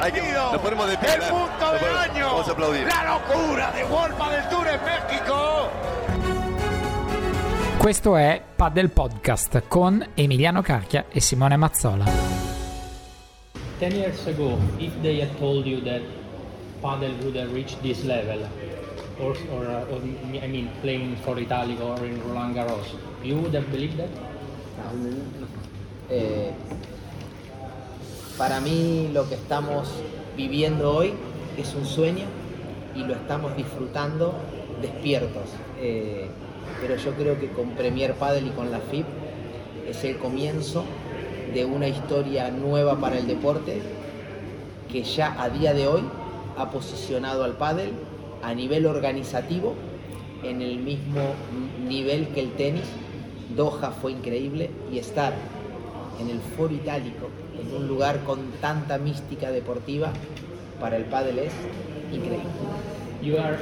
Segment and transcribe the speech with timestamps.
[0.00, 0.52] partido.
[0.52, 2.26] nos ponemos de pie, el punto del ponemos- año.
[2.26, 2.86] vamos a aplaudir.
[2.86, 5.70] La locura de Wolpa del Tour en México.
[7.78, 12.04] Questo è Paddle Podcast con Emiliano Carchia e Simone Mazzola.
[13.78, 16.00] Ten years ago, if they had told you that
[16.80, 18.40] paddle would have reached this level,
[19.20, 20.00] or, or, or
[20.42, 22.86] I mean, playing for Italico or in Roland Garros,
[23.22, 24.08] you would have believed that?
[24.08, 25.65] Eh,
[28.38, 29.88] para mí lo que estamos
[30.36, 31.14] viviendo hoy
[31.56, 32.24] es un sueño
[32.94, 34.34] y lo estamos disfrutando
[34.82, 35.44] despiertos.
[35.80, 36.28] Eh,
[36.80, 39.06] pero yo creo que con Premier Padel y con la FIP
[39.88, 40.84] es el comienzo
[41.54, 43.80] de una historia nueva para el deporte
[44.90, 46.02] que ya a día de hoy
[46.58, 47.92] ha posicionado al pádel
[48.42, 49.74] a nivel organizativo
[50.42, 51.22] en el mismo
[51.88, 52.84] nivel que el tenis.
[53.56, 55.32] Doha fue increíble y estar
[56.20, 57.28] en el foro itálico,
[57.60, 60.12] en un lugar con tanta mística deportiva,
[60.80, 61.52] para el pádel es
[62.12, 62.50] increíble.
[63.22, 63.58] You are,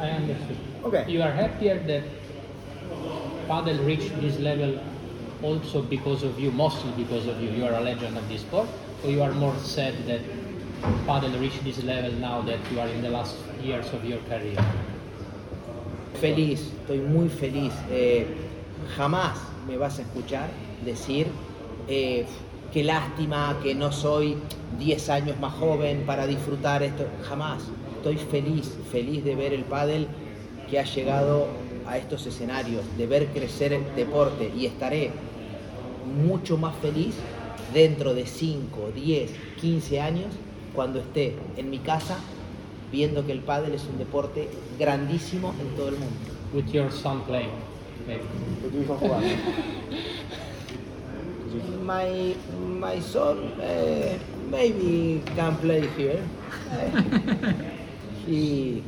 [0.00, 0.56] I understood.
[0.84, 1.12] Okay.
[1.12, 2.02] You are happier that
[3.48, 4.78] paddle reached this level
[5.42, 7.50] also because of you, mostly because of you.
[7.50, 8.68] You are a legend of this sport,
[9.04, 10.20] or you are more sad that
[11.06, 14.56] paddle reached this level now that you are in the last years of your career?
[16.20, 17.72] Feliz, estoy muy feliz.
[17.90, 18.26] Eh,
[18.96, 20.48] jamás me vas a escuchar
[20.84, 21.26] decir
[21.88, 22.26] eh,
[22.72, 24.36] qué lástima que no soy
[24.78, 27.06] 10 años más joven para disfrutar esto.
[27.28, 27.62] Jamás.
[27.96, 30.06] Estoy feliz, feliz de ver el pádel
[30.68, 31.46] que ha llegado
[31.86, 35.10] a estos escenarios, de ver crecer el deporte y estaré
[36.26, 37.14] mucho más feliz
[37.72, 39.30] dentro de 5, 10,
[39.60, 40.26] 15 años
[40.74, 42.18] cuando esté en mi casa
[42.92, 46.14] viendo que el pádel es un deporte grandísimo en todo el mundo.
[46.52, 47.50] With your son playing,
[48.06, 48.22] maybe.
[51.84, 52.34] My,
[52.80, 54.16] my son eh,
[54.50, 56.22] maybe can play here.
[58.26, 58.82] he,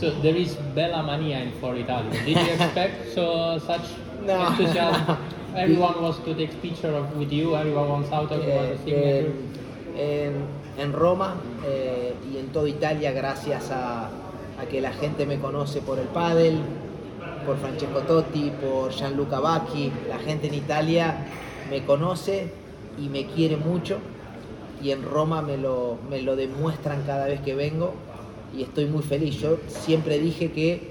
[0.00, 2.10] So there is Bella Mania in For Italia.
[2.24, 3.92] Did you expect so such
[4.26, 4.46] No.
[4.48, 5.18] enthusiasm?
[5.54, 7.54] Everyone wants to take picture of, with you.
[7.56, 9.32] Everyone wants autograph, eh, signature.
[9.98, 10.32] en,
[10.78, 11.36] en Roma
[11.66, 14.08] eh, y en toda Italia gracias a,
[14.58, 16.56] a que la gente me conoce por el pádel,
[17.44, 19.92] por Francesco Totti, por Gianluca Bacchi.
[20.08, 21.16] La gente en Italia
[21.72, 22.50] me conoce
[23.02, 23.96] y me quiere mucho
[24.82, 27.94] y en Roma me lo, me lo demuestran cada vez que vengo
[28.54, 29.40] y estoy muy feliz.
[29.40, 30.90] Yo siempre dije que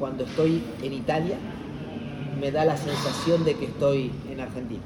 [0.00, 1.36] cuando estoy en Italia
[2.40, 4.82] me da la sensación de que estoy en Argentina.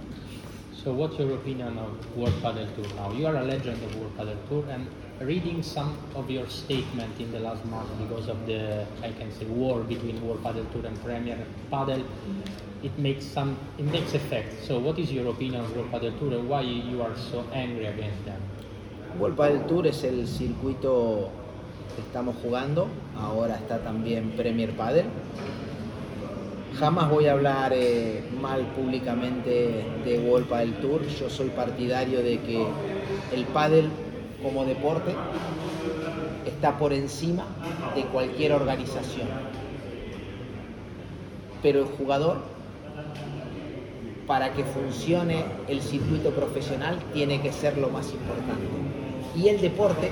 [0.85, 3.11] So what's your opinion of World Padel Tour now?
[3.11, 4.87] You are a legend of World Padel Tour and
[5.19, 9.47] reading some of your statement in the last month because of the, I can say,
[9.47, 11.39] war between World Padel Tour and Premier
[11.73, 12.05] Padel,
[12.83, 14.63] it makes some, it makes effect.
[14.63, 17.87] So what is your opinion of World Padel Tour and why you are so angry
[17.87, 18.43] against them?
[19.19, 21.31] World Padel Tour es el circuito
[21.97, 25.07] que estamos jugando, ahora está también Premier Padel.
[26.79, 32.41] Jamás voy a hablar eh, mal públicamente de World Padel Tour, yo soy partidario de
[32.41, 32.67] que
[33.33, 33.89] el pádel
[34.43, 35.15] como deporte
[36.45, 37.47] está por encima
[37.95, 39.29] de cualquier organización.
[41.63, 42.39] Pero el jugador,
[44.27, 48.67] para que funcione el circuito profesional, tiene que ser lo más importante.
[49.37, 50.11] Y el deporte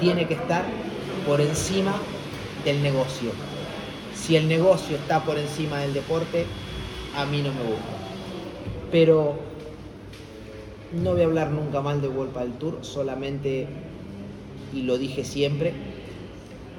[0.00, 0.64] tiene que estar
[1.26, 1.92] por encima
[2.64, 3.47] del negocio.
[4.20, 6.44] Si el negocio está por encima del deporte,
[7.16, 7.86] a mí no me gusta.
[8.90, 9.36] Pero
[10.92, 13.66] no voy a hablar nunca mal de World Padel Tour, solamente,
[14.74, 15.72] y lo dije siempre,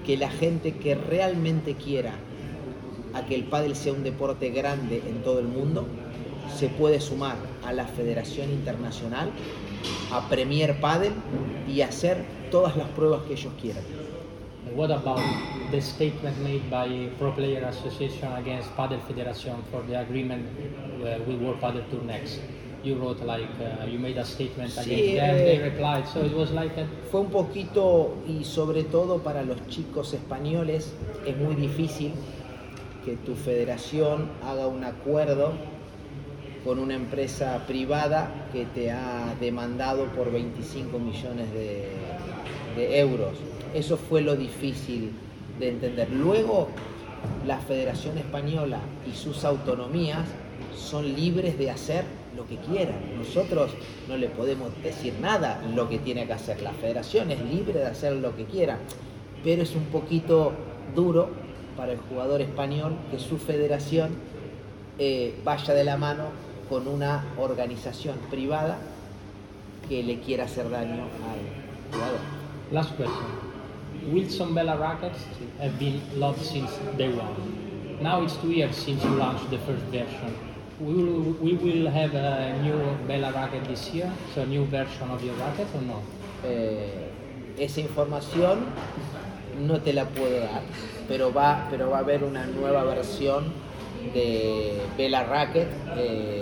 [0.06, 2.14] que la gente que realmente quiera
[3.14, 5.88] a que el pádel sea un deporte grande en todo el mundo,
[6.56, 9.32] se puede sumar a la Federación Internacional,
[10.12, 11.14] a Premier Padel
[11.68, 13.84] y hacer todas las pruebas que ellos quieran.
[14.75, 15.21] What about
[15.71, 20.48] the statement made by Pro Player Association against Padel Federation for the agreement
[21.01, 22.39] uh, with World Padel Tour next?
[22.83, 25.38] You wrote like uh, you made a statement Sí, against them.
[25.38, 29.44] They eh, replied, so it was like a, Fue un poquito, y sobre todo para
[29.44, 30.94] los chicos españoles,
[31.25, 32.13] es muy difícil
[33.04, 35.54] que tu federación haga un acuerdo
[36.63, 41.89] con una empresa privada que te ha demandado por 25 millones de,
[42.75, 43.33] de euros.
[43.74, 45.12] Eso fue lo difícil
[45.60, 46.10] de entender.
[46.12, 46.69] Luego,
[47.45, 50.25] la Federación Española y sus autonomías
[50.75, 52.04] son libres de hacer
[52.36, 52.98] lo que quieran.
[53.18, 53.71] Nosotros
[54.07, 56.62] no le podemos decir nada lo que tiene que hacer.
[56.62, 58.77] La federación es libre de hacer lo que quiera,
[59.44, 60.54] pero es un poquito
[60.95, 61.30] duro
[61.75, 64.10] para el jugador español que su federación
[64.98, 66.25] eh, vaya de la mano
[66.69, 68.77] con una organización privada
[69.88, 72.39] que le quiera hacer daño al jugador.
[72.71, 73.59] last question.
[74.12, 75.24] Wilson Bella rackets
[75.60, 78.00] have been loved since day one.
[78.02, 80.36] Now it's two years since you launched the first version.
[80.80, 85.10] We will, we will have a new Bella racket this year, so a new version
[85.10, 86.02] of your racket or no?
[86.46, 87.10] Eh,
[87.58, 88.60] esa información
[89.60, 90.62] no te la puedo dar,
[91.08, 93.52] pero va, pero va a haber una nueva versión
[94.14, 96.40] de Bella Racket eh,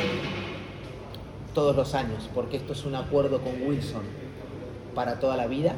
[1.56, 4.04] todos los años, porque esto es un acuerdo con Wilson
[4.94, 5.74] para toda la vida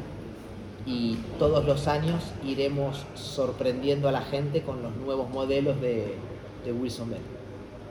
[0.86, 6.16] y todos los años iremos sorprendiendo a la gente con los nuevos modelos de,
[6.64, 7.20] de Wilson Bell.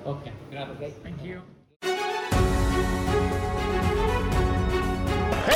[0.05, 0.93] Okay, gracias.
[1.03, 1.41] Thank you.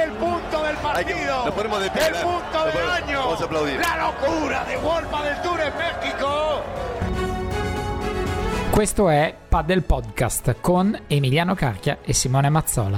[0.02, 1.46] El punto del que- partido.
[1.46, 3.20] nos ponemos de pie, El punto del año.
[3.20, 3.80] vamos a aplaudir.
[3.80, 6.62] La locura de World del Tour en México.
[8.72, 12.98] Questo è Paddle Podcast con Emiliano Carchia e Simone Mazzola.